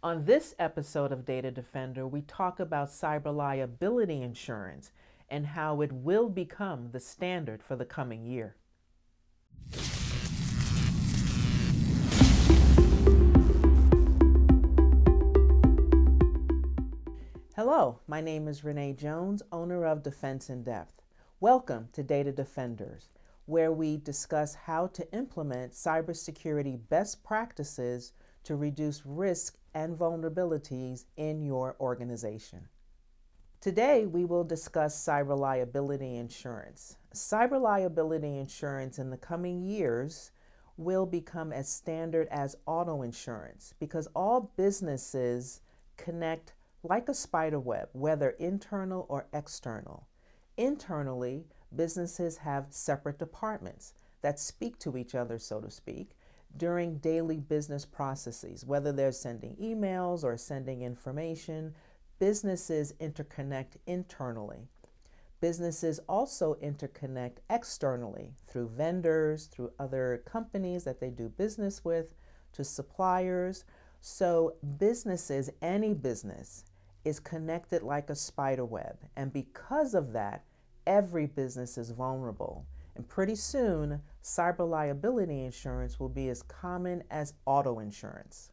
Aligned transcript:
On 0.00 0.24
this 0.26 0.54
episode 0.60 1.10
of 1.10 1.24
Data 1.24 1.50
Defender, 1.50 2.06
we 2.06 2.20
talk 2.20 2.60
about 2.60 2.90
cyber 2.90 3.34
liability 3.34 4.22
insurance 4.22 4.92
and 5.28 5.44
how 5.44 5.80
it 5.80 5.90
will 5.90 6.28
become 6.28 6.90
the 6.92 7.00
standard 7.00 7.64
for 7.64 7.74
the 7.74 7.84
coming 7.84 8.24
year. 8.24 8.54
Hello, 17.56 17.98
my 18.06 18.20
name 18.20 18.46
is 18.46 18.62
Renee 18.62 18.92
Jones, 18.92 19.42
owner 19.50 19.84
of 19.84 20.04
Defense 20.04 20.48
in 20.48 20.62
Depth. 20.62 21.02
Welcome 21.40 21.88
to 21.94 22.04
Data 22.04 22.30
Defenders, 22.30 23.08
where 23.46 23.72
we 23.72 23.96
discuss 23.96 24.54
how 24.54 24.86
to 24.86 25.12
implement 25.12 25.72
cybersecurity 25.72 26.78
best 26.88 27.24
practices 27.24 28.12
to 28.44 28.54
reduce 28.54 29.04
risk 29.04 29.57
and 29.74 29.96
vulnerabilities 29.96 31.04
in 31.16 31.42
your 31.42 31.76
organization. 31.80 32.68
Today, 33.60 34.06
we 34.06 34.24
will 34.24 34.44
discuss 34.44 34.96
cyber 34.96 35.36
liability 35.36 36.16
insurance. 36.16 36.96
Cyber 37.12 37.60
liability 37.60 38.38
insurance 38.38 38.98
in 38.98 39.10
the 39.10 39.16
coming 39.16 39.62
years 39.62 40.30
will 40.76 41.06
become 41.06 41.52
as 41.52 41.68
standard 41.68 42.28
as 42.30 42.56
auto 42.66 43.02
insurance 43.02 43.74
because 43.80 44.06
all 44.14 44.52
businesses 44.56 45.60
connect 45.96 46.52
like 46.84 47.08
a 47.08 47.14
spider 47.14 47.58
web, 47.58 47.88
whether 47.92 48.30
internal 48.30 49.04
or 49.08 49.26
external. 49.32 50.06
Internally, 50.56 51.44
businesses 51.74 52.38
have 52.38 52.66
separate 52.70 53.18
departments 53.18 53.94
that 54.22 54.38
speak 54.38 54.78
to 54.78 54.96
each 54.96 55.14
other, 55.14 55.38
so 55.38 55.60
to 55.60 55.70
speak, 55.70 56.16
during 56.56 56.98
daily 56.98 57.38
business 57.38 57.84
processes, 57.84 58.64
whether 58.64 58.92
they're 58.92 59.12
sending 59.12 59.54
emails 59.56 60.24
or 60.24 60.36
sending 60.36 60.82
information, 60.82 61.74
businesses 62.18 62.94
interconnect 63.00 63.76
internally. 63.86 64.68
Businesses 65.40 66.00
also 66.08 66.54
interconnect 66.54 67.36
externally 67.48 68.32
through 68.48 68.68
vendors, 68.70 69.46
through 69.46 69.72
other 69.78 70.22
companies 70.26 70.82
that 70.84 71.00
they 71.00 71.10
do 71.10 71.28
business 71.28 71.84
with, 71.84 72.14
to 72.52 72.64
suppliers. 72.64 73.64
So, 74.00 74.56
businesses, 74.78 75.50
any 75.62 75.94
business, 75.94 76.64
is 77.04 77.20
connected 77.20 77.82
like 77.82 78.10
a 78.10 78.16
spider 78.16 78.64
web. 78.64 78.98
And 79.16 79.32
because 79.32 79.94
of 79.94 80.12
that, 80.12 80.44
every 80.86 81.26
business 81.26 81.78
is 81.78 81.90
vulnerable. 81.90 82.66
And 82.98 83.08
pretty 83.08 83.36
soon, 83.36 84.02
cyber 84.24 84.68
liability 84.68 85.44
insurance 85.44 86.00
will 86.00 86.08
be 86.08 86.30
as 86.30 86.42
common 86.42 87.04
as 87.12 87.32
auto 87.46 87.78
insurance. 87.78 88.50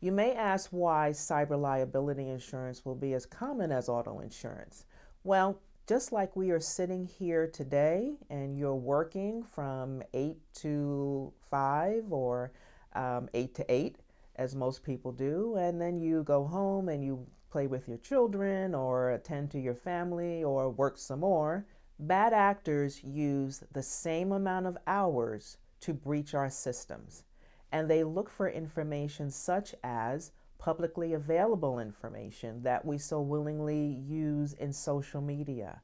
You 0.00 0.12
may 0.12 0.34
ask 0.34 0.70
why 0.70 1.10
cyber 1.10 1.60
liability 1.60 2.28
insurance 2.28 2.84
will 2.84 2.94
be 2.94 3.14
as 3.14 3.26
common 3.26 3.72
as 3.72 3.88
auto 3.88 4.20
insurance. 4.20 4.86
Well, 5.24 5.60
just 5.88 6.12
like 6.12 6.36
we 6.36 6.52
are 6.52 6.60
sitting 6.60 7.06
here 7.06 7.48
today 7.48 8.18
and 8.30 8.56
you're 8.56 8.76
working 8.76 9.42
from 9.42 10.04
8 10.14 10.36
to 10.60 11.32
5 11.50 12.12
or 12.12 12.52
um, 12.94 13.28
8 13.34 13.52
to 13.56 13.66
8, 13.68 13.96
as 14.36 14.54
most 14.54 14.84
people 14.84 15.10
do, 15.10 15.56
and 15.56 15.80
then 15.80 15.98
you 15.98 16.22
go 16.22 16.46
home 16.46 16.88
and 16.88 17.02
you 17.02 17.26
play 17.50 17.66
with 17.66 17.88
your 17.88 17.98
children 17.98 18.76
or 18.76 19.10
attend 19.10 19.50
to 19.50 19.58
your 19.58 19.74
family 19.74 20.44
or 20.44 20.70
work 20.70 20.98
some 20.98 21.20
more 21.20 21.66
Bad 21.98 22.32
actors 22.32 23.02
use 23.02 23.64
the 23.72 23.82
same 23.82 24.30
amount 24.30 24.66
of 24.66 24.78
hours 24.86 25.56
to 25.80 25.92
breach 25.92 26.32
our 26.32 26.48
systems, 26.48 27.24
and 27.72 27.90
they 27.90 28.04
look 28.04 28.30
for 28.30 28.48
information 28.48 29.30
such 29.30 29.74
as 29.82 30.30
publicly 30.58 31.12
available 31.12 31.80
information 31.80 32.62
that 32.62 32.84
we 32.84 32.98
so 32.98 33.20
willingly 33.20 33.84
use 34.06 34.52
in 34.52 34.72
social 34.72 35.20
media, 35.20 35.82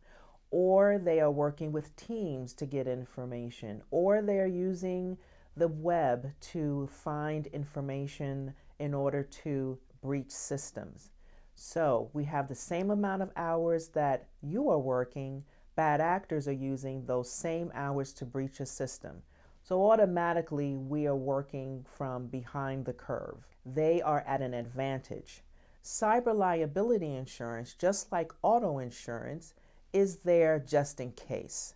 or 0.51 0.98
they 0.98 1.20
are 1.20 1.31
working 1.33 1.73
with 1.73 1.97
teams 1.97 2.53
to 2.55 2.67
get 2.67 2.86
information, 2.86 3.83
or 3.91 4.23
they 4.23 4.39
are 4.39 4.46
using 4.46 5.19
the 5.57 5.69
web 5.69 6.33
to 6.41 6.89
find 6.92 7.48
information 7.48 8.55
in 8.79 8.95
order 8.95 9.23
to 9.23 9.79
breach 10.01 10.31
systems. 10.31 11.11
So 11.57 12.11
we 12.13 12.25
have 12.25 12.48
the 12.48 12.55
same 12.55 12.91
amount 12.91 13.23
of 13.23 13.31
hours 13.36 13.89
that 13.89 14.29
you 14.42 14.69
are 14.69 14.79
working 14.79 15.45
bad 15.77 16.01
actors 16.01 16.46
are 16.48 16.52
using 16.52 17.07
those 17.07 17.30
same 17.30 17.70
hours 17.74 18.12
to 18.14 18.24
breach 18.24 18.61
a 18.61 18.67
system. 18.67 19.23
So 19.62 19.90
automatically, 19.90 20.77
we 20.77 21.07
are 21.07 21.17
working 21.17 21.85
from 21.89 22.27
behind 22.27 22.85
the 22.85 22.92
curve. 22.92 23.46
They 23.64 24.02
are 24.02 24.23
at 24.27 24.42
an 24.42 24.52
advantage. 24.55 25.42
Cyber 25.83 26.34
liability 26.34 27.14
insurance, 27.14 27.74
just 27.74 28.13
like 28.13 28.33
auto 28.42 28.79
insurance, 28.79 29.55
is 29.92 30.17
there 30.17 30.58
just 30.58 31.01
in 31.01 31.13
case. 31.13 31.74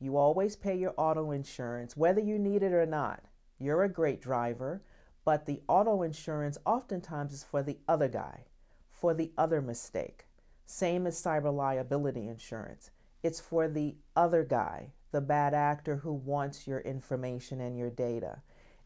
You 0.00 0.16
always 0.16 0.56
pay 0.56 0.76
your 0.76 0.94
auto 0.96 1.30
insurance, 1.30 1.96
whether 1.96 2.20
you 2.20 2.38
need 2.38 2.62
it 2.62 2.72
or 2.72 2.86
not. 2.86 3.22
You're 3.58 3.84
a 3.84 3.88
great 3.88 4.22
driver, 4.22 4.82
but 5.24 5.46
the 5.46 5.60
auto 5.68 6.02
insurance 6.02 6.58
oftentimes 6.64 7.32
is 7.32 7.44
for 7.44 7.62
the 7.62 7.78
other 7.86 8.08
guy, 8.08 8.44
for 8.90 9.12
the 9.14 9.30
other 9.36 9.60
mistake. 9.60 10.24
Same 10.64 11.06
as 11.06 11.20
cyber 11.20 11.54
liability 11.54 12.26
insurance. 12.26 12.90
It's 13.22 13.40
for 13.40 13.68
the 13.68 13.96
other 14.16 14.44
guy, 14.44 14.92
the 15.12 15.20
bad 15.20 15.52
actor 15.52 15.96
who 15.96 16.12
wants 16.12 16.66
your 16.66 16.80
information 16.80 17.60
and 17.60 17.76
your 17.76 17.90
data. 17.90 18.40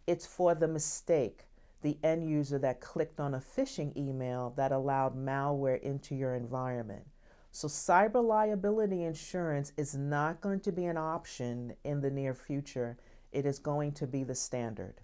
It's 0.06 0.26
for 0.26 0.54
the 0.54 0.68
mistake, 0.68 1.46
the 1.82 1.98
end 2.02 2.28
user 2.28 2.58
that 2.58 2.80
clicked 2.80 3.20
on 3.20 3.34
a 3.34 3.38
phishing 3.38 3.96
email 3.96 4.52
that 4.56 4.72
allowed 4.72 5.16
malware 5.16 5.80
into 5.80 6.14
your 6.14 6.34
environment. 6.34 7.06
So, 7.52 7.68
cyber 7.68 8.24
liability 8.24 9.04
insurance 9.04 9.72
is 9.76 9.94
not 9.94 10.40
going 10.40 10.58
to 10.60 10.72
be 10.72 10.86
an 10.86 10.96
option 10.96 11.76
in 11.84 12.00
the 12.00 12.10
near 12.10 12.34
future. 12.34 12.96
It 13.30 13.46
is 13.46 13.60
going 13.60 13.92
to 13.92 14.06
be 14.08 14.24
the 14.24 14.34
standard. 14.34 15.00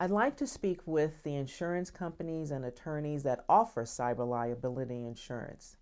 I'd 0.00 0.10
like 0.10 0.36
to 0.38 0.46
speak 0.48 0.80
with 0.84 1.22
the 1.22 1.36
insurance 1.36 1.90
companies 1.90 2.50
and 2.50 2.64
attorneys 2.64 3.22
that 3.22 3.44
offer 3.48 3.84
cyber 3.84 4.26
liability 4.28 5.04
insurance. 5.04 5.76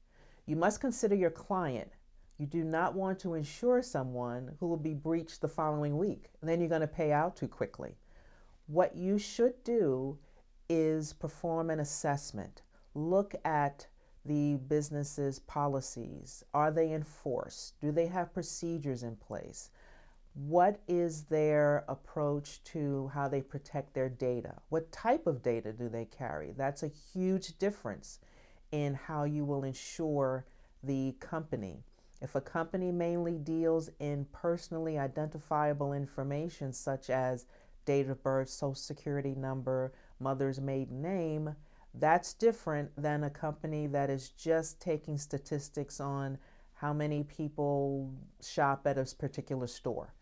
You 0.45 0.57
must 0.57 0.81
consider 0.81 1.15
your 1.15 1.31
client 1.31 1.93
you 2.39 2.47
do 2.47 2.65
not 2.65 2.95
want 2.95 3.19
to 3.21 3.35
insure 3.35 3.83
someone 3.83 4.53
who 4.61 4.67
will 4.67 4.77
be 4.77 4.95
breached 4.95 5.41
the 5.41 5.49
following 5.49 5.97
week, 5.97 6.31
and 6.41 6.49
then 6.49 6.61
you're 6.61 6.69
going 6.69 6.81
to 6.83 6.87
pay 6.87 7.13
out 7.13 7.37
too 7.37 7.49
quickly. 7.49 7.97
What 8.67 8.97
you 8.97 9.19
should 9.19 9.63
do 9.65 10.19
is 10.69 11.13
perform 11.13 11.71
an 11.71 11.81
assessment. 11.81 12.63
Look 12.95 13.35
at 13.45 13.87
the 14.25 14.57
business's 14.69 15.39
policies. 15.39 16.45
Are 16.53 16.71
they 16.71 16.93
enforced? 16.93 17.81
Do 17.81 17.93
they 17.93 18.07
have 18.07 18.35
procedures 18.35 19.03
in 19.03 19.17
place? 19.17 19.71
What 20.35 20.81
is 20.89 21.23
their 21.25 21.85
approach 21.89 22.63
to 22.65 23.11
how 23.15 23.29
they 23.29 23.41
protect 23.41 23.95
their 23.95 24.11
data? 24.11 24.57
What 24.69 24.93
type 24.93 25.27
of 25.27 25.43
data 25.43 25.73
do 25.73 25.89
they 25.89 26.05
carry? 26.05 26.53
That's 26.53 26.83
a 26.83 26.89
huge 26.89 27.57
difference 27.59 28.19
in 28.73 28.95
how 28.95 29.25
you 29.25 29.45
will 29.45 29.65
insure 29.65 30.45
the 30.83 31.15
company. 31.21 31.85
If 32.27 32.35
a 32.35 32.41
company 32.41 32.91
mainly 32.91 33.39
deals 33.39 33.89
in 34.01 34.27
personally 34.33 34.99
identifiable 34.99 35.93
information 35.93 36.73
such 36.73 37.09
as 37.09 37.47
date 37.85 38.09
of 38.09 38.21
birth, 38.21 38.49
social 38.49 38.75
security 38.75 39.37
number, 39.37 39.93
mother's 40.19 40.61
maiden 40.61 41.01
name, 41.01 41.55
that's 41.95 42.35
different 42.35 42.91
than 43.01 43.23
a 43.23 43.31
company 43.31 43.87
that 43.87 44.11
is 44.11 44.31
just 44.31 44.81
taking 44.81 45.19
statistics 45.19 46.01
on 46.01 46.37
how 46.73 46.93
many 46.93 47.23
people 47.23 48.13
shop 48.43 48.89
at 48.89 48.99
a 48.99 49.07
particular 49.17 49.69
store. 49.69 50.13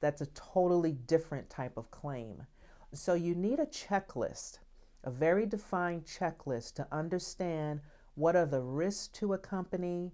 That's 0.00 0.22
a 0.22 0.32
totally 0.32 0.92
different 0.92 1.50
type 1.50 1.76
of 1.76 1.90
claim. 1.90 2.46
So 2.94 3.12
you 3.12 3.34
need 3.34 3.60
a 3.60 3.66
checklist, 3.66 4.60
a 5.04 5.10
very 5.10 5.44
defined 5.44 6.06
checklist 6.06 6.76
to 6.76 6.88
understand 6.90 7.82
what 8.14 8.34
are 8.34 8.46
the 8.46 8.62
risks 8.62 9.08
to 9.18 9.34
a 9.34 9.38
company, 9.38 10.12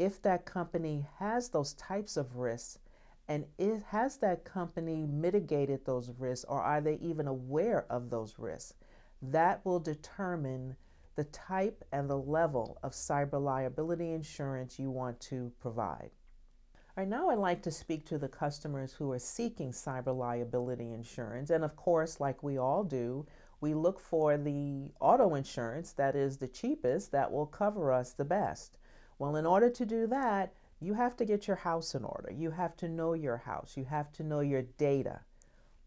if 0.00 0.22
that 0.22 0.46
company 0.46 1.06
has 1.18 1.50
those 1.50 1.74
types 1.74 2.16
of 2.16 2.36
risks 2.36 2.78
and 3.28 3.44
it, 3.58 3.82
has 3.90 4.16
that 4.16 4.44
company 4.44 5.04
mitigated 5.04 5.84
those 5.84 6.10
risks 6.18 6.46
or 6.48 6.62
are 6.62 6.80
they 6.80 6.94
even 7.02 7.28
aware 7.28 7.84
of 7.90 8.08
those 8.08 8.38
risks? 8.38 8.72
That 9.20 9.62
will 9.62 9.78
determine 9.78 10.74
the 11.16 11.24
type 11.24 11.84
and 11.92 12.08
the 12.08 12.16
level 12.16 12.78
of 12.82 12.92
cyber 12.92 13.38
liability 13.38 14.12
insurance 14.12 14.78
you 14.78 14.90
want 14.90 15.20
to 15.20 15.52
provide. 15.60 16.10
All 16.74 17.04
right, 17.04 17.08
now 17.08 17.28
I'd 17.28 17.38
like 17.38 17.62
to 17.64 17.70
speak 17.70 18.06
to 18.06 18.16
the 18.16 18.26
customers 18.26 18.94
who 18.94 19.12
are 19.12 19.18
seeking 19.18 19.70
cyber 19.70 20.16
liability 20.16 20.92
insurance. 20.92 21.50
And 21.50 21.62
of 21.62 21.76
course, 21.76 22.20
like 22.20 22.42
we 22.42 22.56
all 22.56 22.84
do, 22.84 23.26
we 23.60 23.74
look 23.74 24.00
for 24.00 24.38
the 24.38 24.92
auto 24.98 25.34
insurance 25.34 25.92
that 25.92 26.16
is 26.16 26.38
the 26.38 26.48
cheapest 26.48 27.12
that 27.12 27.30
will 27.30 27.44
cover 27.44 27.92
us 27.92 28.14
the 28.14 28.24
best. 28.24 28.78
Well, 29.20 29.36
in 29.36 29.44
order 29.44 29.68
to 29.68 29.84
do 29.84 30.06
that, 30.06 30.54
you 30.80 30.94
have 30.94 31.14
to 31.18 31.26
get 31.26 31.46
your 31.46 31.58
house 31.58 31.94
in 31.94 32.04
order. 32.04 32.32
You 32.32 32.52
have 32.52 32.74
to 32.78 32.88
know 32.88 33.12
your 33.12 33.36
house. 33.36 33.76
You 33.76 33.84
have 33.84 34.10
to 34.12 34.22
know 34.22 34.40
your 34.40 34.62
data. 34.62 35.20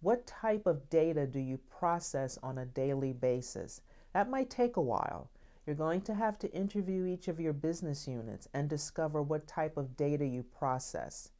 What 0.02 0.28
type 0.28 0.68
of 0.68 0.88
data 0.92 1.26
do 1.26 1.40
you 1.40 1.58
process 1.58 2.38
on 2.44 2.60
a 2.60 2.68
daily 2.68 3.12
basis? 3.12 3.82
That 4.14 4.30
might 4.30 4.52
take 4.52 4.78
a 4.78 4.82
while. 4.82 5.32
You're 5.66 5.76
going 5.76 6.02
to 6.02 6.14
have 6.14 6.38
to 6.40 6.54
interview 6.54 7.08
each 7.08 7.28
of 7.28 7.40
your 7.40 7.54
business 7.54 8.08
units 8.08 8.48
and 8.54 8.70
discover 8.70 9.24
what 9.24 9.48
type 9.48 9.78
of 9.78 9.98
data 9.98 10.28
you 10.28 10.44
process. 10.44 11.32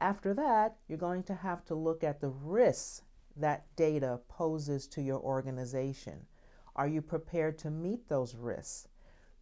After 0.00 0.34
that, 0.34 0.74
you're 0.88 0.98
going 0.98 1.22
to 1.22 1.34
have 1.36 1.64
to 1.66 1.76
look 1.76 2.02
at 2.02 2.20
the 2.20 2.30
risks 2.30 3.02
that 3.36 3.64
data 3.76 4.18
poses 4.26 4.88
to 4.88 5.02
your 5.02 5.20
organization. 5.20 6.26
Are 6.74 6.88
you 6.88 7.00
prepared 7.00 7.58
to 7.58 7.70
meet 7.70 8.08
those 8.08 8.34
risks? 8.34 8.88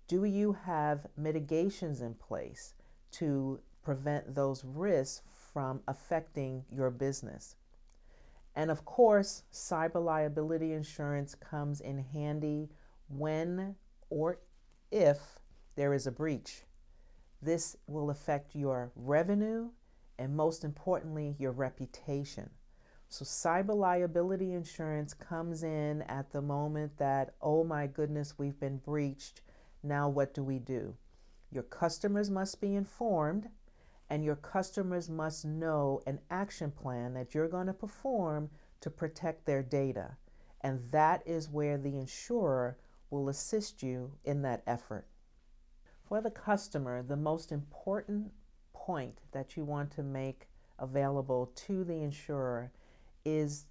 Do 0.06 0.24
you 0.24 0.52
have 0.52 1.06
mitigations 1.16 2.02
in 2.02 2.14
place 2.14 2.74
to 3.12 3.60
prevent 3.82 4.34
those 4.34 4.62
risks 4.64 5.22
from 5.52 5.80
affecting 5.88 6.64
your 6.70 6.90
business? 6.90 7.56
And 8.54 8.70
of 8.70 8.84
course, 8.84 9.44
cyber 9.52 10.04
liability 10.04 10.72
insurance 10.72 11.34
comes 11.34 11.80
in 11.80 11.98
handy 11.98 12.68
when 13.08 13.76
or 14.10 14.40
if 14.92 15.38
there 15.74 15.94
is 15.94 16.06
a 16.06 16.12
breach. 16.12 16.64
This 17.40 17.76
will 17.86 18.10
affect 18.10 18.54
your 18.54 18.92
revenue 18.94 19.70
and, 20.18 20.36
most 20.36 20.64
importantly, 20.64 21.34
your 21.38 21.52
reputation. 21.52 22.50
So, 23.08 23.24
cyber 23.24 23.76
liability 23.76 24.52
insurance 24.52 25.14
comes 25.14 25.62
in 25.62 26.02
at 26.02 26.30
the 26.32 26.42
moment 26.42 26.96
that, 26.98 27.34
oh 27.40 27.64
my 27.64 27.86
goodness, 27.86 28.38
we've 28.38 28.58
been 28.58 28.78
breached. 28.78 29.40
Now, 29.84 30.08
what 30.08 30.32
do 30.32 30.42
we 30.42 30.58
do? 30.58 30.96
Your 31.50 31.62
customers 31.62 32.30
must 32.30 32.58
be 32.58 32.74
informed, 32.74 33.50
and 34.08 34.24
your 34.24 34.36
customers 34.36 35.10
must 35.10 35.44
know 35.44 36.00
an 36.06 36.20
action 36.30 36.70
plan 36.70 37.12
that 37.12 37.34
you're 37.34 37.48
going 37.48 37.66
to 37.66 37.74
perform 37.74 38.48
to 38.80 38.88
protect 38.88 39.44
their 39.44 39.62
data. 39.62 40.16
And 40.62 40.90
that 40.90 41.22
is 41.26 41.50
where 41.50 41.76
the 41.76 41.98
insurer 41.98 42.78
will 43.10 43.28
assist 43.28 43.82
you 43.82 44.12
in 44.24 44.40
that 44.40 44.62
effort. 44.66 45.06
For 46.08 46.22
the 46.22 46.30
customer, 46.30 47.02
the 47.02 47.16
most 47.16 47.52
important 47.52 48.32
point 48.72 49.18
that 49.32 49.54
you 49.54 49.64
want 49.64 49.90
to 49.92 50.02
make 50.02 50.48
available 50.78 51.52
to 51.66 51.84
the 51.84 52.02
insurer 52.02 52.72
is 53.26 53.66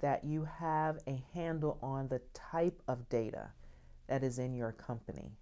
that 0.00 0.24
you 0.24 0.44
have 0.44 0.98
a 1.06 1.22
handle 1.32 1.78
on 1.80 2.08
the 2.08 2.20
type 2.34 2.82
of 2.88 3.08
data 3.08 3.50
that 4.08 4.24
is 4.24 4.40
in 4.40 4.54
your 4.54 4.72
company. 4.72 5.36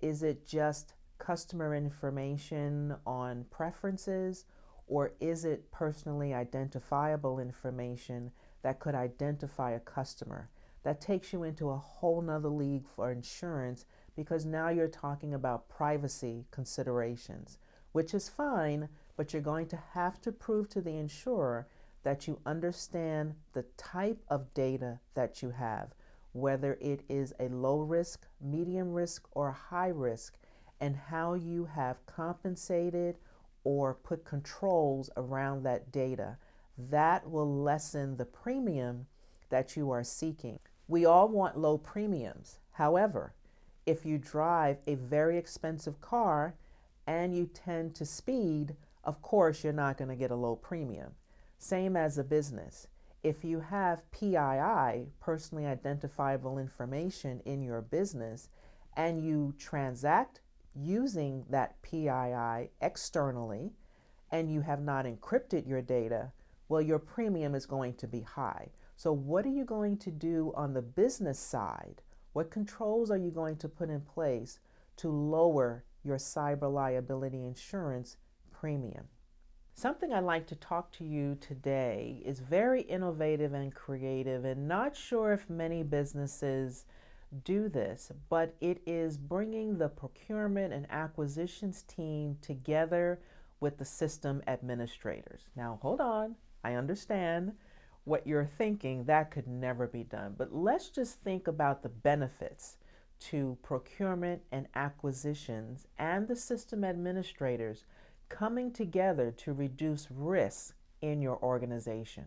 Is 0.00 0.22
it 0.22 0.46
just 0.46 0.94
customer 1.18 1.74
information 1.74 2.94
on 3.06 3.44
preferences, 3.50 4.44
or 4.86 5.12
is 5.20 5.44
it 5.44 5.70
personally 5.72 6.32
identifiable 6.32 7.40
information 7.40 8.30
that 8.62 8.78
could 8.78 8.94
identify 8.94 9.72
a 9.72 9.80
customer? 9.80 10.48
That 10.84 11.00
takes 11.00 11.32
you 11.32 11.42
into 11.42 11.70
a 11.70 11.76
whole 11.76 12.22
nother 12.22 12.48
league 12.48 12.86
for 12.86 13.10
insurance 13.10 13.84
because 14.14 14.46
now 14.46 14.68
you're 14.68 14.88
talking 14.88 15.34
about 15.34 15.68
privacy 15.68 16.46
considerations, 16.50 17.58
which 17.92 18.14
is 18.14 18.28
fine, 18.28 18.88
but 19.16 19.32
you're 19.32 19.42
going 19.42 19.66
to 19.68 19.82
have 19.92 20.20
to 20.22 20.32
prove 20.32 20.68
to 20.70 20.80
the 20.80 20.96
insurer 20.96 21.66
that 22.04 22.26
you 22.26 22.38
understand 22.46 23.34
the 23.52 23.64
type 23.76 24.22
of 24.28 24.54
data 24.54 25.00
that 25.14 25.42
you 25.42 25.50
have, 25.50 25.94
whether 26.32 26.78
it 26.80 27.02
is 27.08 27.32
a 27.40 27.48
low 27.48 27.80
risk, 27.80 28.26
medium 28.40 28.92
risk, 28.92 29.26
or 29.32 29.50
high 29.50 29.88
risk, 29.88 30.36
and 30.80 30.96
how 30.96 31.34
you 31.34 31.64
have 31.64 32.04
compensated 32.06 33.18
or 33.64 33.94
put 33.94 34.24
controls 34.24 35.10
around 35.16 35.62
that 35.62 35.90
data. 35.90 36.36
That 36.90 37.28
will 37.28 37.62
lessen 37.62 38.16
the 38.16 38.24
premium 38.24 39.06
that 39.50 39.76
you 39.76 39.90
are 39.90 40.04
seeking. 40.04 40.58
We 40.86 41.04
all 41.04 41.28
want 41.28 41.58
low 41.58 41.78
premiums. 41.78 42.58
However, 42.72 43.34
if 43.84 44.06
you 44.06 44.18
drive 44.18 44.78
a 44.86 44.94
very 44.94 45.36
expensive 45.38 46.00
car 46.00 46.54
and 47.06 47.34
you 47.34 47.46
tend 47.46 47.94
to 47.96 48.04
speed, 48.04 48.76
of 49.04 49.22
course, 49.22 49.64
you're 49.64 49.72
not 49.72 49.96
going 49.96 50.10
to 50.10 50.16
get 50.16 50.30
a 50.30 50.36
low 50.36 50.56
premium. 50.56 51.12
Same 51.58 51.96
as 51.96 52.18
a 52.18 52.24
business. 52.24 52.86
If 53.28 53.44
you 53.44 53.60
have 53.60 54.10
PII, 54.10 55.12
personally 55.20 55.66
identifiable 55.66 56.56
information, 56.56 57.42
in 57.44 57.60
your 57.60 57.82
business 57.82 58.48
and 58.96 59.22
you 59.22 59.54
transact 59.58 60.40
using 60.74 61.44
that 61.50 61.76
PII 61.82 62.70
externally 62.80 63.74
and 64.30 64.50
you 64.50 64.62
have 64.62 64.80
not 64.80 65.04
encrypted 65.04 65.68
your 65.68 65.82
data, 65.82 66.32
well, 66.70 66.80
your 66.80 66.98
premium 66.98 67.54
is 67.54 67.66
going 67.66 67.96
to 67.96 68.08
be 68.08 68.22
high. 68.22 68.70
So, 68.96 69.12
what 69.12 69.44
are 69.44 69.50
you 69.50 69.66
going 69.66 69.98
to 69.98 70.10
do 70.10 70.50
on 70.56 70.72
the 70.72 70.80
business 70.80 71.38
side? 71.38 72.00
What 72.32 72.50
controls 72.50 73.10
are 73.10 73.18
you 73.18 73.30
going 73.30 73.58
to 73.58 73.68
put 73.68 73.90
in 73.90 74.00
place 74.00 74.58
to 74.96 75.10
lower 75.10 75.84
your 76.02 76.16
cyber 76.16 76.72
liability 76.72 77.44
insurance 77.44 78.16
premium? 78.50 79.04
Something 79.78 80.12
I'd 80.12 80.24
like 80.24 80.48
to 80.48 80.56
talk 80.56 80.90
to 80.94 81.04
you 81.04 81.38
today 81.40 82.20
is 82.24 82.40
very 82.40 82.82
innovative 82.82 83.52
and 83.52 83.72
creative, 83.72 84.44
and 84.44 84.66
not 84.66 84.96
sure 84.96 85.32
if 85.32 85.48
many 85.48 85.84
businesses 85.84 86.84
do 87.44 87.68
this, 87.68 88.10
but 88.28 88.56
it 88.60 88.82
is 88.86 89.16
bringing 89.16 89.78
the 89.78 89.88
procurement 89.88 90.74
and 90.74 90.84
acquisitions 90.90 91.82
team 91.82 92.36
together 92.42 93.20
with 93.60 93.78
the 93.78 93.84
system 93.84 94.42
administrators. 94.48 95.42
Now, 95.54 95.78
hold 95.80 96.00
on, 96.00 96.34
I 96.64 96.74
understand 96.74 97.52
what 98.02 98.26
you're 98.26 98.50
thinking, 98.58 99.04
that 99.04 99.30
could 99.30 99.46
never 99.46 99.86
be 99.86 100.02
done. 100.02 100.34
But 100.36 100.52
let's 100.52 100.88
just 100.88 101.20
think 101.20 101.46
about 101.46 101.84
the 101.84 101.88
benefits 101.88 102.78
to 103.20 103.56
procurement 103.62 104.42
and 104.50 104.66
acquisitions 104.74 105.86
and 106.00 106.26
the 106.26 106.34
system 106.34 106.82
administrators 106.82 107.84
coming 108.28 108.72
together 108.72 109.30
to 109.32 109.52
reduce 109.52 110.10
risk 110.10 110.74
in 111.00 111.22
your 111.22 111.38
organization. 111.42 112.26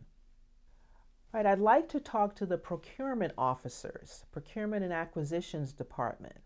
Right, 1.34 1.46
I'd 1.46 1.60
like 1.60 1.88
to 1.90 2.00
talk 2.00 2.36
to 2.36 2.46
the 2.46 2.58
procurement 2.58 3.34
officers, 3.38 4.26
procurement 4.32 4.84
and 4.84 4.92
acquisitions 4.92 5.72
department. 5.72 6.38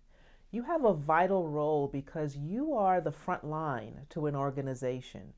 You 0.52 0.64
have 0.64 0.86
a 0.86 0.94
vital 0.94 1.48
role 1.48 1.88
because 1.88 2.38
you 2.38 2.74
are 2.74 3.02
the 3.02 3.12
front 3.12 3.44
line 3.44 4.02
to 4.10 4.28
an 4.28 4.36
organization. 4.36 5.34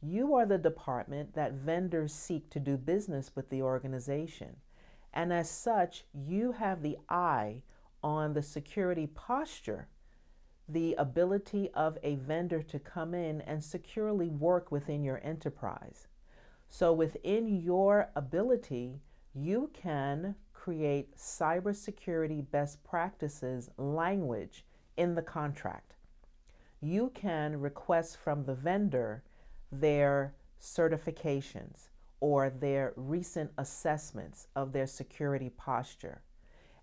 You 0.00 0.34
are 0.34 0.46
the 0.46 0.58
department 0.58 1.34
that 1.34 1.54
vendors 1.54 2.12
seek 2.12 2.50
to 2.50 2.60
do 2.60 2.76
business 2.76 3.32
with 3.34 3.50
the 3.50 3.62
organization. 3.62 4.56
And 5.12 5.32
as 5.32 5.50
such, 5.50 6.04
you 6.12 6.52
have 6.52 6.82
the 6.82 6.98
eye 7.08 7.62
on 8.02 8.32
the 8.34 8.42
security 8.42 9.06
posture 9.06 9.88
the 10.68 10.94
ability 10.94 11.70
of 11.74 11.98
a 12.02 12.16
vendor 12.16 12.62
to 12.62 12.78
come 12.78 13.14
in 13.14 13.40
and 13.42 13.62
securely 13.62 14.30
work 14.30 14.72
within 14.72 15.04
your 15.04 15.20
enterprise. 15.22 16.06
So, 16.70 16.92
within 16.92 17.60
your 17.60 18.10
ability, 18.16 19.00
you 19.34 19.70
can 19.74 20.34
create 20.52 21.16
cybersecurity 21.16 22.50
best 22.50 22.82
practices 22.84 23.70
language 23.76 24.64
in 24.96 25.14
the 25.14 25.22
contract. 25.22 25.94
You 26.80 27.10
can 27.14 27.60
request 27.60 28.16
from 28.16 28.44
the 28.44 28.54
vendor 28.54 29.22
their 29.70 30.34
certifications 30.60 31.88
or 32.20 32.48
their 32.48 32.94
recent 32.96 33.50
assessments 33.58 34.46
of 34.56 34.72
their 34.72 34.86
security 34.86 35.50
posture. 35.50 36.22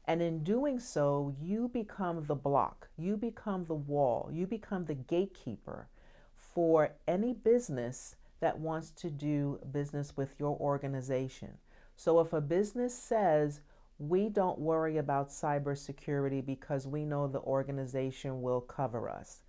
And 0.05 0.21
in 0.21 0.43
doing 0.43 0.79
so, 0.79 1.35
you 1.41 1.67
become 1.67 2.25
the 2.25 2.35
block, 2.35 2.89
you 2.97 3.17
become 3.17 3.65
the 3.65 3.75
wall, 3.75 4.29
you 4.31 4.47
become 4.47 4.85
the 4.85 4.95
gatekeeper 4.95 5.87
for 6.35 6.91
any 7.07 7.33
business 7.33 8.15
that 8.39 8.59
wants 8.59 8.89
to 8.89 9.09
do 9.09 9.59
business 9.71 10.17
with 10.17 10.33
your 10.39 10.57
organization. 10.59 11.49
So 11.95 12.19
if 12.19 12.33
a 12.33 12.41
business 12.41 12.97
says, 12.97 13.61
we 13.99 14.29
don't 14.29 14.57
worry 14.57 14.97
about 14.97 15.29
cybersecurity 15.29 16.43
because 16.43 16.87
we 16.87 17.05
know 17.05 17.27
the 17.27 17.41
organization 17.41 18.41
will 18.41 18.61
cover 18.61 19.07
us, 19.07 19.43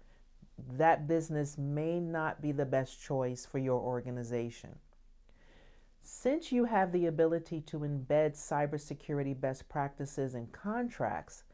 that 0.76 1.08
business 1.08 1.56
may 1.56 1.98
not 1.98 2.42
be 2.42 2.52
the 2.52 2.66
best 2.66 3.02
choice 3.02 3.46
for 3.46 3.58
your 3.58 3.80
organization. 3.80 4.76
Since 6.04 6.50
you 6.50 6.64
have 6.64 6.90
the 6.90 7.06
ability 7.06 7.60
to 7.62 7.78
embed 7.80 8.34
cybersecurity 8.34 9.40
best 9.40 9.68
practices 9.68 10.34
in 10.34 10.48
contracts, 10.48 11.44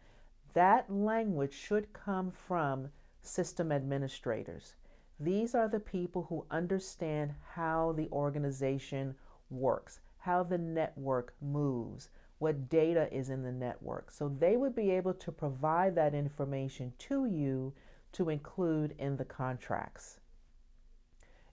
that 0.55 0.91
language 0.91 1.53
should 1.53 1.93
come 1.93 2.31
from 2.31 2.89
system 3.21 3.71
administrators. 3.71 4.75
These 5.21 5.55
are 5.55 5.69
the 5.69 5.81
people 5.81 6.25
who 6.31 6.47
understand 6.51 7.35
how 7.55 7.93
the 7.93 8.09
organization 8.11 9.17
works, 9.51 10.01
how 10.19 10.45
the 10.45 10.59
network 10.59 11.35
moves, 11.43 12.09
what 12.39 12.71
data 12.71 13.13
is 13.13 13.29
in 13.29 13.43
the 13.43 13.53
network. 13.53 14.11
So 14.11 14.29
they 14.29 14.57
would 14.57 14.75
be 14.75 14.91
able 14.91 15.15
to 15.15 15.31
provide 15.33 15.95
that 15.97 16.15
information 16.15 16.95
to 17.01 17.27
you 17.27 17.75
to 18.13 18.31
include 18.31 18.95
in 18.99 19.19
the 19.19 19.25
contracts. 19.27 20.21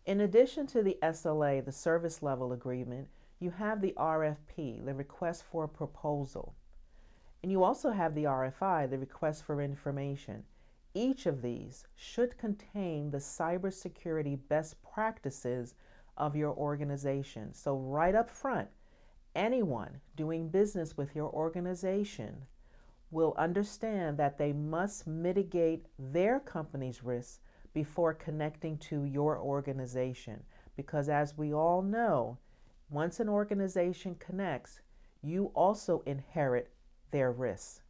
In 0.05 0.21
addition 0.21 0.67
to 0.67 0.83
the 0.83 1.00
SLA, 1.01 1.65
the 1.65 1.71
service 1.71 2.21
level 2.21 2.53
agreement, 2.53 3.07
you 3.39 3.50
have 3.50 3.81
the 3.81 3.95
RFP, 3.97 4.85
the 4.85 4.93
request 4.93 5.43
for 5.43 5.67
proposal. 5.67 6.53
And 7.41 7.51
you 7.51 7.63
also 7.63 7.91
have 7.91 8.13
the 8.13 8.25
RFI, 8.25 8.89
the 8.89 9.00
request 9.00 9.43
for 9.43 9.62
information. 9.62 10.43
Each 10.93 11.25
of 11.25 11.41
these 11.41 11.85
should 11.95 12.38
contain 12.38 13.09
the 13.09 13.17
cybersecurity 13.17 14.38
best 14.47 14.75
practices 14.83 15.74
of 16.17 16.35
your 16.35 16.53
organization. 16.53 17.53
So, 17.53 17.75
right 17.75 18.15
up 18.15 18.29
front, 18.29 18.69
anyone 19.35 20.01
doing 20.15 20.50
business 20.50 20.95
with 20.95 21.15
your 21.15 21.31
organization 21.31 22.45
will 23.09 23.33
understand 23.38 24.17
that 24.17 24.38
they 24.38 24.53
must 24.53 25.07
mitigate 25.07 25.88
their 25.97 26.39
company's 26.39 27.03
risks 27.03 27.39
before 27.75 28.13
connecting 28.13 28.79
to 28.79 29.03
your 29.03 29.38
organization. 29.38 30.41
Because, 30.75 31.10
as 31.10 31.38
we 31.38 31.53
all 31.53 31.84
know, 31.84 32.39
once 32.89 33.20
an 33.20 33.29
organization 33.29 34.15
connects, 34.15 34.79
you 35.22 35.51
also 35.53 36.01
inherit 36.08 36.72
their 37.12 37.32
risks. 37.32 37.82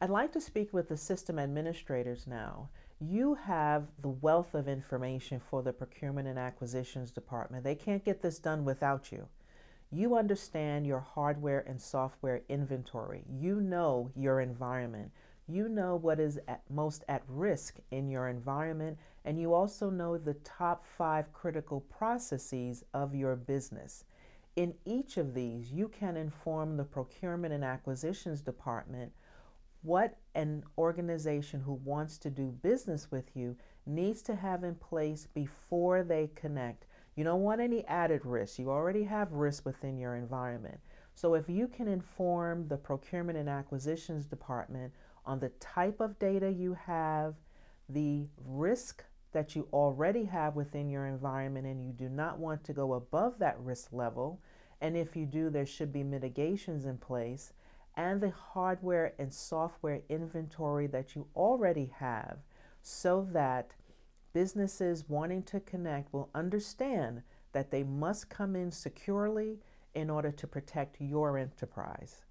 I'd 0.00 0.10
like 0.10 0.32
to 0.32 0.40
speak 0.40 0.72
with 0.72 0.88
the 0.88 0.96
system 0.96 1.38
administrators 1.38 2.26
now. 2.26 2.70
You 3.00 3.34
have 3.34 3.88
the 4.00 4.08
wealth 4.08 4.54
of 4.54 4.68
information 4.68 5.40
for 5.40 5.62
the 5.62 5.72
procurement 5.72 6.28
and 6.28 6.38
acquisitions 6.38 7.10
department. 7.10 7.64
They 7.64 7.74
can't 7.74 8.04
get 8.04 8.22
this 8.22 8.38
done 8.38 8.64
without 8.64 9.10
you. 9.10 9.28
You 9.90 10.16
understand 10.16 10.86
your 10.86 11.00
hardware 11.00 11.64
and 11.66 11.80
software 11.80 12.42
inventory. 12.48 13.24
You 13.28 13.60
know 13.60 14.10
your 14.14 14.40
environment. 14.40 15.10
You 15.46 15.68
know 15.68 15.96
what 15.96 16.20
is 16.20 16.38
at 16.48 16.62
most 16.70 17.04
at 17.08 17.22
risk 17.28 17.76
in 17.90 18.08
your 18.08 18.28
environment, 18.28 18.98
and 19.24 19.38
you 19.38 19.52
also 19.52 19.90
know 19.90 20.16
the 20.16 20.34
top 20.34 20.86
five 20.86 21.32
critical 21.32 21.80
processes 21.80 22.84
of 22.94 23.14
your 23.14 23.36
business. 23.36 24.04
In 24.56 24.74
each 24.84 25.16
of 25.16 25.34
these, 25.34 25.70
you 25.70 25.88
can 25.88 26.16
inform 26.16 26.76
the 26.76 26.84
procurement 26.84 27.52
and 27.52 27.64
acquisitions 27.64 28.40
department 28.40 29.12
what 29.84 30.16
an 30.34 30.64
organization 30.78 31.60
who 31.60 31.74
wants 31.74 32.16
to 32.16 32.30
do 32.30 32.46
business 32.62 33.10
with 33.10 33.30
you 33.34 33.54
needs 33.84 34.22
to 34.22 34.34
have 34.34 34.64
in 34.64 34.74
place 34.74 35.28
before 35.34 36.02
they 36.02 36.30
connect. 36.34 36.86
You 37.16 37.24
don't 37.24 37.42
want 37.42 37.60
any 37.60 37.86
added 37.86 38.24
risk. 38.24 38.58
You 38.58 38.70
already 38.70 39.04
have 39.04 39.30
risk 39.32 39.66
within 39.66 39.98
your 39.98 40.16
environment. 40.16 40.80
So 41.14 41.34
if 41.34 41.50
you 41.50 41.68
can 41.68 41.86
inform 41.86 42.66
the 42.66 42.78
procurement 42.78 43.36
and 43.36 43.48
acquisitions 43.48 44.24
department 44.24 44.90
on 45.26 45.40
the 45.40 45.48
type 45.60 46.00
of 46.00 46.18
data 46.18 46.50
you 46.50 46.74
have, 46.74 47.34
the 47.88 48.26
risk 48.44 49.04
that 49.32 49.56
you 49.56 49.68
already 49.72 50.24
have 50.24 50.54
within 50.54 50.88
your 50.88 51.06
environment, 51.06 51.66
and 51.66 51.84
you 51.84 51.92
do 51.92 52.08
not 52.08 52.38
want 52.38 52.62
to 52.64 52.72
go 52.72 52.94
above 52.94 53.38
that 53.38 53.58
risk 53.60 53.92
level, 53.92 54.40
and 54.80 54.96
if 54.96 55.16
you 55.16 55.26
do, 55.26 55.50
there 55.50 55.66
should 55.66 55.92
be 55.92 56.02
mitigations 56.02 56.84
in 56.84 56.98
place 56.98 57.52
and 57.96 58.20
the 58.20 58.30
hardware 58.30 59.14
and 59.18 59.32
software 59.32 60.00
inventory 60.08 60.86
that 60.88 61.14
you 61.14 61.26
already 61.36 61.92
have 61.98 62.38
so 62.82 63.26
that 63.32 63.70
businesses 64.32 65.08
wanting 65.08 65.42
to 65.44 65.60
connect 65.60 66.12
will 66.12 66.28
understand 66.34 67.22
that 67.52 67.70
they 67.70 67.84
must 67.84 68.28
come 68.28 68.56
in 68.56 68.70
securely 68.70 69.58
in 69.94 70.10
order 70.10 70.32
to 70.32 70.46
protect 70.46 71.00
your 71.00 71.38
enterprise. 71.38 72.22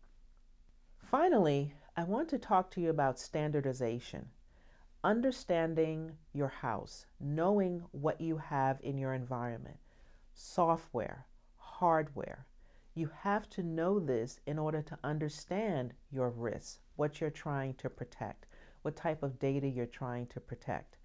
Finally, 1.01 1.73
I 1.95 2.05
want 2.05 2.27
to 2.29 2.39
talk 2.39 2.71
to 2.71 2.81
you 2.81 2.89
about 2.89 3.19
standardization. 3.19 4.29
Understanding 5.03 6.13
your 6.33 6.47
house, 6.47 7.05
knowing 7.19 7.83
what 7.91 8.19
you 8.19 8.37
have 8.37 8.79
in 8.81 8.97
your 8.97 9.13
environment, 9.13 9.77
software, 10.33 11.27
hardware, 11.55 12.47
you 12.95 13.11
have 13.21 13.47
to 13.51 13.61
know 13.61 13.99
this 13.99 14.39
in 14.47 14.57
order 14.57 14.81
to 14.81 14.97
understand 15.03 15.93
your 16.09 16.31
risks, 16.31 16.79
what 16.95 17.21
you're 17.21 17.29
trying 17.29 17.75
to 17.75 17.91
protect, 17.91 18.47
what 18.81 18.95
type 18.95 19.21
of 19.21 19.37
data 19.37 19.67
you're 19.67 19.85
trying 19.85 20.25
to 20.27 20.39
protect. 20.39 20.97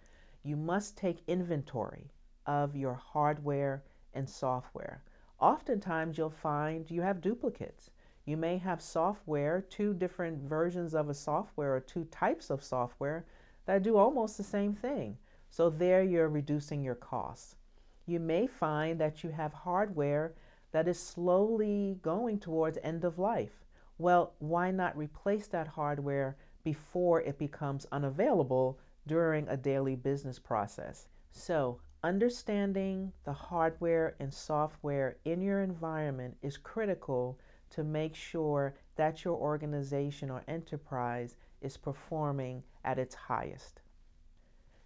You 0.43 0.57
must 0.57 0.97
take 0.97 1.23
inventory 1.27 2.13
of 2.47 2.75
your 2.75 2.95
hardware 2.95 3.85
and 4.15 4.27
software. 4.27 5.03
Oftentimes, 5.39 6.17
you'll 6.17 6.31
find 6.31 6.91
you 6.91 7.03
have 7.03 7.21
duplicates. 7.21 7.91
You 8.29 8.37
may 8.37 8.59
have 8.59 8.83
software, 8.83 9.63
two 9.63 9.95
different 9.95 10.43
versions 10.43 10.95
of 10.95 11.09
a 11.09 11.15
software 11.15 11.75
or 11.75 11.81
two 11.81 12.05
types 12.11 12.51
of 12.51 12.63
software 12.63 13.25
that 13.65 13.83
do 13.83 13.97
almost 13.97 14.37
the 14.37 14.43
same 14.43 14.75
thing. 14.75 15.17
So, 15.49 15.71
there 15.71 16.03
you're 16.03 16.29
reducing 16.29 16.85
your 16.85 16.95
costs. 16.95 17.57
You 18.05 18.21
may 18.21 18.47
find 18.47 19.01
that 19.01 19.25
you 19.25 19.31
have 19.31 19.55
hardware 19.55 20.35
that 20.73 20.87
is 20.87 21.01
slowly 21.01 22.01
going 22.03 22.39
towards 22.39 22.77
end 22.83 23.03
of 23.03 23.19
life. 23.19 23.65
Well, 23.97 24.35
why 24.41 24.73
not 24.73 24.95
replace 24.95 25.47
that 25.47 25.69
hardware 25.69 26.37
before 26.65 27.23
it 27.23 27.39
becomes 27.39 27.87
unavailable 27.91 28.79
during 29.07 29.49
a 29.49 29.57
daily 29.57 29.97
business 29.97 30.39
process? 30.39 31.09
So, 31.31 31.81
understanding 32.05 33.11
the 33.25 33.33
hardware 33.33 34.17
and 34.21 34.35
software 34.35 35.17
in 35.25 35.41
your 35.41 35.63
environment 35.63 36.37
is 36.43 36.59
critical 36.59 37.39
to 37.71 37.85
make 37.85 38.15
sure 38.15 38.75
that 38.97 39.25
your 39.25 39.35
organization 39.35 40.31
or 40.31 40.43
enterprise 40.49 41.37
is 41.61 41.77
performing 41.77 42.63
at 42.85 42.99
its 42.99 43.15
highest. 43.15 43.81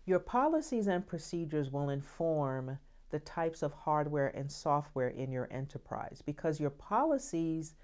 Your 0.05 0.19
policies 0.19 0.89
and 0.89 1.07
procedures 1.07 1.71
will 1.71 1.91
inform 1.91 2.79
the 3.11 3.21
types 3.21 3.63
of 3.63 3.73
hardware 3.73 4.29
and 4.29 4.51
software 4.51 5.09
in 5.09 5.31
your 5.31 5.49
enterprise 5.53 6.23
because 6.25 6.59
your 6.59 6.71
policies 6.71 7.75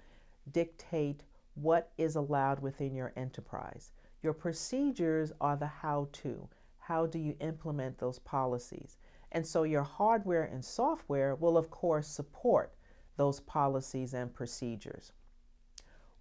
dictate 0.51 1.23
what 1.53 1.91
is 1.97 2.15
allowed 2.15 2.59
within 2.59 2.95
your 2.95 3.13
enterprise. 3.15 3.91
Your 4.21 4.33
procedures 4.33 5.31
are 5.39 5.55
the 5.55 5.67
how 5.67 6.09
to. 6.11 6.49
How 6.77 7.05
do 7.05 7.19
you 7.19 7.35
implement 7.39 7.99
those 7.99 8.19
policies? 8.19 8.97
And 9.31 9.45
so 9.45 9.63
your 9.63 9.83
hardware 9.83 10.45
and 10.45 10.65
software 10.65 11.35
will, 11.35 11.57
of 11.57 11.69
course, 11.69 12.07
support 12.07 12.73
those 13.19 13.39
policies 13.41 14.15
and 14.15 14.33
procedures. 14.33 15.11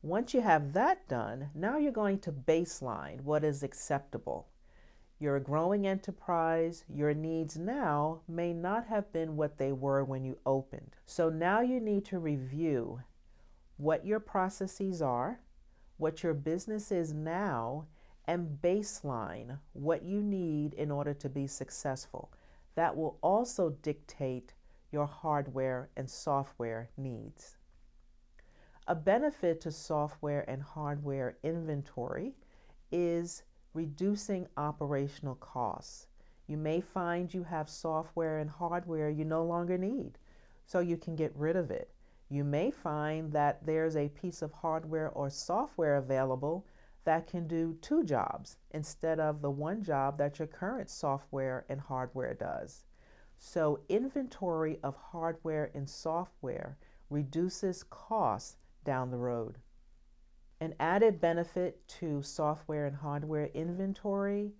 Once 0.02 0.34
you 0.34 0.42
have 0.42 0.74
that 0.74 1.08
done, 1.08 1.48
now 1.54 1.78
you're 1.78 1.90
going 1.90 2.18
to 2.18 2.30
baseline 2.30 3.22
what 3.22 3.42
is 3.42 3.62
acceptable 3.62 4.46
you're 5.20 5.36
a 5.36 5.40
growing 5.40 5.86
enterprise. 5.86 6.84
Your 6.88 7.12
needs 7.12 7.56
now 7.56 8.20
may 8.28 8.52
not 8.52 8.86
have 8.86 9.12
been 9.12 9.36
what 9.36 9.58
they 9.58 9.72
were 9.72 10.04
when 10.04 10.24
you 10.24 10.38
opened. 10.46 10.96
So 11.06 11.28
now 11.28 11.60
you 11.60 11.80
need 11.80 12.04
to 12.06 12.18
review 12.18 13.00
what 13.78 14.06
your 14.06 14.20
processes 14.20 15.02
are, 15.02 15.40
what 15.96 16.22
your 16.22 16.34
business 16.34 16.92
is 16.92 17.12
now, 17.12 17.86
and 18.26 18.58
baseline 18.62 19.58
what 19.72 20.04
you 20.04 20.22
need 20.22 20.74
in 20.74 20.90
order 20.90 21.14
to 21.14 21.28
be 21.28 21.46
successful. 21.46 22.30
That 22.76 22.96
will 22.96 23.18
also 23.20 23.70
dictate 23.82 24.52
your 24.90 25.06
hardware 25.06 25.90
and 25.96 26.08
software 26.08 26.90
needs. 26.96 27.56
A 28.86 28.94
benefit 28.94 29.60
to 29.62 29.70
software 29.70 30.48
and 30.48 30.62
hardware 30.62 31.36
inventory 31.42 32.34
is 32.90 33.42
reducing 33.74 34.48
operational 34.56 35.34
costs. 35.34 36.06
You 36.46 36.56
may 36.56 36.80
find 36.80 37.32
you 37.32 37.44
have 37.44 37.68
software 37.68 38.38
and 38.38 38.48
hardware 38.48 39.10
you 39.10 39.26
no 39.26 39.44
longer 39.44 39.76
need, 39.76 40.18
so 40.64 40.80
you 40.80 40.96
can 40.96 41.14
get 41.14 41.36
rid 41.36 41.56
of 41.56 41.70
it. 41.70 41.90
You 42.30 42.44
may 42.44 42.70
find 42.70 43.32
that 43.32 43.64
there's 43.66 43.96
a 43.96 44.08
piece 44.08 44.40
of 44.40 44.52
hardware 44.52 45.10
or 45.10 45.28
software 45.28 45.96
available 45.96 46.66
that 47.04 47.26
can 47.26 47.46
do 47.46 47.76
two 47.80 48.04
jobs 48.04 48.56
instead 48.70 49.20
of 49.20 49.40
the 49.40 49.50
one 49.50 49.82
job 49.82 50.18
that 50.18 50.38
your 50.38 50.48
current 50.48 50.90
software 50.90 51.64
and 51.68 51.80
hardware 51.80 52.34
does. 52.34 52.84
So, 53.38 53.80
inventory 53.88 54.78
of 54.82 54.96
hardware 54.96 55.70
and 55.74 55.88
software 55.88 56.76
reduces 57.08 57.84
costs 57.84 58.56
down 58.84 59.10
the 59.10 59.16
road. 59.16 59.58
An 60.60 60.74
added 60.80 61.20
benefit 61.20 61.86
to 62.00 62.20
software 62.22 62.86
and 62.86 62.96
hardware 62.96 63.46
inventory 63.54 64.52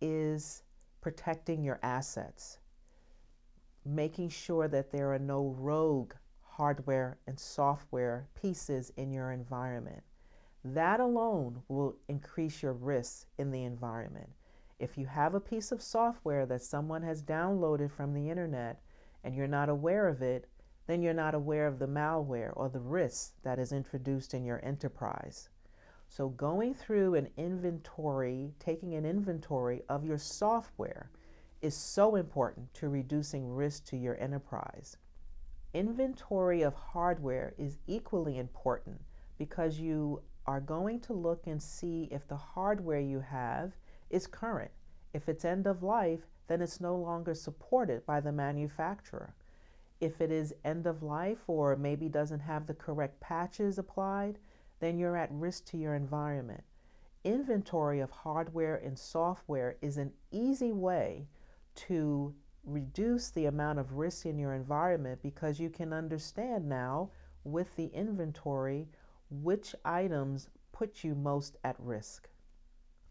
is 0.00 0.62
protecting 1.02 1.62
your 1.62 1.78
assets, 1.82 2.58
making 3.84 4.30
sure 4.30 4.68
that 4.68 4.90
there 4.90 5.12
are 5.12 5.18
no 5.18 5.54
rogue 5.58 6.14
hardware 6.40 7.18
and 7.26 7.38
software 7.38 8.26
pieces 8.40 8.90
in 8.96 9.12
your 9.12 9.32
environment. 9.32 10.02
That 10.64 10.98
alone 10.98 11.62
will 11.68 11.96
increase 12.08 12.62
your 12.62 12.72
risks 12.72 13.26
in 13.36 13.50
the 13.50 13.64
environment. 13.64 14.30
If 14.84 14.98
you 14.98 15.06
have 15.06 15.32
a 15.32 15.40
piece 15.40 15.72
of 15.72 15.80
software 15.80 16.44
that 16.44 16.62
someone 16.62 17.02
has 17.04 17.22
downloaded 17.22 17.90
from 17.90 18.12
the 18.12 18.28
internet 18.28 18.82
and 19.24 19.34
you're 19.34 19.46
not 19.46 19.70
aware 19.70 20.08
of 20.08 20.20
it, 20.20 20.46
then 20.86 21.00
you're 21.00 21.14
not 21.14 21.34
aware 21.34 21.66
of 21.66 21.78
the 21.78 21.86
malware 21.86 22.52
or 22.54 22.68
the 22.68 22.80
risks 22.80 23.32
that 23.44 23.58
is 23.58 23.72
introduced 23.72 24.34
in 24.34 24.44
your 24.44 24.62
enterprise. 24.62 25.48
So, 26.10 26.28
going 26.28 26.74
through 26.74 27.14
an 27.14 27.30
inventory, 27.38 28.52
taking 28.58 28.92
an 28.92 29.06
inventory 29.06 29.80
of 29.88 30.04
your 30.04 30.18
software 30.18 31.08
is 31.62 31.74
so 31.74 32.16
important 32.16 32.74
to 32.74 32.90
reducing 32.90 33.54
risk 33.54 33.86
to 33.86 33.96
your 33.96 34.20
enterprise. 34.20 34.98
Inventory 35.72 36.60
of 36.60 36.74
hardware 36.74 37.54
is 37.56 37.78
equally 37.86 38.36
important 38.36 39.00
because 39.38 39.80
you 39.80 40.20
are 40.46 40.60
going 40.60 41.00
to 41.00 41.14
look 41.14 41.46
and 41.46 41.62
see 41.62 42.06
if 42.10 42.28
the 42.28 42.36
hardware 42.36 43.00
you 43.00 43.20
have 43.20 43.72
is 44.10 44.26
current. 44.26 44.70
If 45.12 45.28
it's 45.28 45.44
end 45.44 45.66
of 45.66 45.82
life, 45.82 46.26
then 46.46 46.60
it's 46.60 46.80
no 46.80 46.96
longer 46.96 47.34
supported 47.34 48.04
by 48.04 48.20
the 48.20 48.32
manufacturer. 48.32 49.34
If 50.00 50.20
it 50.20 50.30
is 50.30 50.54
end 50.64 50.86
of 50.86 51.02
life 51.02 51.44
or 51.46 51.76
maybe 51.76 52.08
doesn't 52.08 52.40
have 52.40 52.66
the 52.66 52.74
correct 52.74 53.20
patches 53.20 53.78
applied, 53.78 54.38
then 54.80 54.98
you're 54.98 55.16
at 55.16 55.32
risk 55.32 55.64
to 55.66 55.78
your 55.78 55.94
environment. 55.94 56.64
Inventory 57.22 58.00
of 58.00 58.10
hardware 58.10 58.76
and 58.76 58.98
software 58.98 59.76
is 59.80 59.96
an 59.96 60.12
easy 60.30 60.72
way 60.72 61.26
to 61.76 62.34
reduce 62.64 63.30
the 63.30 63.46
amount 63.46 63.78
of 63.78 63.92
risk 63.92 64.26
in 64.26 64.38
your 64.38 64.54
environment 64.54 65.20
because 65.22 65.60
you 65.60 65.70
can 65.70 65.92
understand 65.92 66.68
now 66.68 67.10
with 67.44 67.74
the 67.76 67.86
inventory 67.86 68.88
which 69.30 69.74
items 69.84 70.48
put 70.72 71.04
you 71.04 71.14
most 71.14 71.56
at 71.64 71.76
risk. 71.78 72.28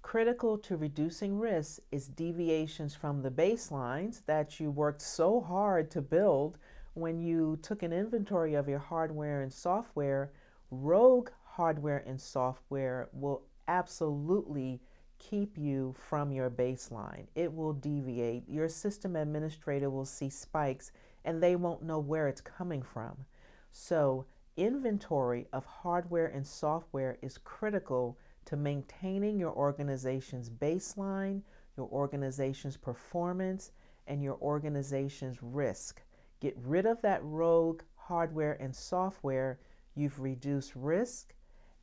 Critical 0.04 0.58
to 0.60 0.76
reducing 0.76 1.40
risk 1.40 1.80
is 1.92 2.08
deviations 2.08 2.94
from 2.94 3.22
the 3.22 3.32
baselines 3.32 4.22
that 4.26 4.60
you 4.60 4.70
worked 4.70 5.02
so 5.02 5.40
hard 5.40 5.90
to 5.90 6.02
build 6.02 6.58
when 6.94 7.20
you 7.20 7.58
took 7.64 7.82
an 7.82 7.94
inventory 7.94 8.54
of 8.54 8.68
your 8.68 8.80
hardware 8.80 9.42
and 9.42 9.52
software. 9.52 10.32
Rogue 10.70 11.30
hardware 11.46 12.04
and 12.06 12.20
software 12.20 13.10
will 13.14 13.44
absolutely 13.70 14.82
keep 15.20 15.58
you 15.58 15.96
from 15.98 16.32
your 16.32 16.50
baseline. 16.50 17.26
It 17.34 17.52
will 17.52 17.74
deviate. 17.74 18.48
Your 18.48 18.68
system 18.68 19.16
administrator 19.16 19.90
will 19.90 20.06
see 20.06 20.30
spikes 20.30 20.92
and 21.24 21.42
they 21.42 21.56
won't 21.56 21.82
know 21.82 21.98
where 21.98 22.28
it's 22.28 22.42
coming 22.42 22.84
from. 22.84 23.26
So, 23.72 24.26
inventory 24.58 25.48
of 25.54 25.66
hardware 25.66 26.28
and 26.28 26.46
software 26.46 27.18
is 27.22 27.40
critical 27.40 28.20
to 28.46 28.56
maintaining 28.56 29.40
your 29.40 29.54
organization's 29.54 30.50
baseline, 30.50 31.42
your 31.78 31.88
organization's 31.88 32.78
performance, 32.78 33.72
and 34.08 34.22
your 34.22 34.38
organization's 34.42 35.42
risk. 35.42 36.02
Get 36.40 36.56
rid 36.58 36.86
of 36.86 37.02
that 37.02 37.24
rogue 37.24 37.82
hardware 37.96 38.58
and 38.60 38.76
software. 38.76 39.60
You've 39.96 40.20
reduced 40.20 40.76
risk 40.76 41.34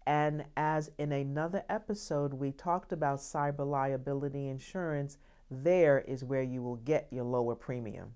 and 0.06 0.44
as 0.56 0.90
in 0.98 1.12
another 1.12 1.62
episode, 1.68 2.34
we 2.34 2.52
talked 2.52 2.92
about 2.92 3.18
cyber 3.18 3.64
liability 3.64 4.48
insurance, 4.48 5.18
there 5.50 6.00
is 6.00 6.24
where 6.24 6.42
you 6.42 6.62
will 6.62 6.76
get 6.76 7.06
your 7.10 7.24
lower 7.24 7.54
premium. 7.54 8.14